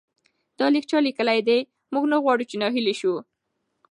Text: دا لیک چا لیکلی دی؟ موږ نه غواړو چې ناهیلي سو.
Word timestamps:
دا 0.59 0.65
لیک 0.73 0.85
چا 0.91 0.97
لیکلی 1.07 1.39
دی؟ 1.47 1.59
موږ 1.93 2.03
نه 2.11 2.17
غواړو 2.23 2.43
چې 2.49 2.55
ناهیلي 2.61 2.95
سو. 3.01 3.13